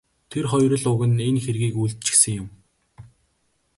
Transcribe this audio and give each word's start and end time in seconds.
Тэр 0.31 0.45
хоёр 0.51 0.71
л 0.81 0.85
уг 0.91 1.01
нь 1.09 1.23
энэ 1.27 1.39
хэргийг 1.45 1.75
үйлдчихсэн 1.81 2.33
юм. 2.41 2.47